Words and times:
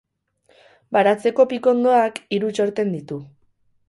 Baratzeko 0.95 1.45
pikondoak 1.51 2.17
hiru 2.37 2.49
txorten 2.57 2.91
ditu 2.99 3.19